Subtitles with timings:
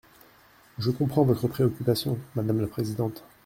[0.79, 3.23] Je comprends votre préoccupation, madame la présidente.